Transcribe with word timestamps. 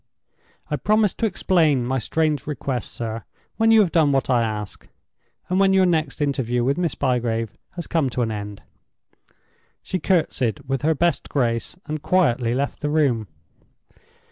I 0.71 0.77
promise 0.77 1.13
to 1.13 1.27
explain 1.27 1.85
my 1.85 1.99
strange 1.99 2.47
request, 2.47 2.91
sir, 2.91 3.23
when 3.57 3.69
you 3.69 3.81
have 3.81 3.91
done 3.91 4.11
what 4.11 4.31
I 4.31 4.41
ask, 4.41 4.87
and 5.47 5.59
when 5.59 5.73
your 5.73 5.85
next 5.85 6.21
interview 6.21 6.63
with 6.63 6.75
Miss 6.75 6.95
Bygrave 6.95 7.55
has 7.73 7.85
come 7.85 8.09
to 8.09 8.23
an 8.23 8.31
end." 8.31 8.63
She 9.83 9.99
courtesied 9.99 10.61
with 10.67 10.81
her 10.81 10.95
best 10.95 11.29
grace, 11.29 11.77
and 11.85 12.01
quietly 12.01 12.55
left 12.55 12.79
the 12.79 12.89
room. 12.89 13.27